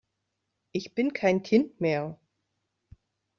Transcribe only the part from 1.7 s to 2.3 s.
mehr!